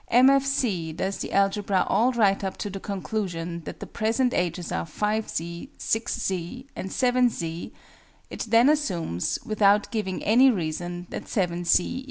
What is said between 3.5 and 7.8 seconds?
that the present ages are 5_z_, 6_z_, and 7_z_;